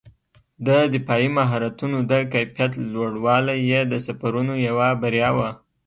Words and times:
د 0.67 0.69
دفاعي 0.93 1.29
مهارتونو 1.37 1.97
د 2.11 2.13
کیفیت 2.33 2.71
لوړوالی 2.93 3.57
یې 3.71 3.81
د 3.91 3.93
سفرونو 4.05 4.53
یوه 4.67 4.87
بریا 5.01 5.29
وه. 5.37 5.49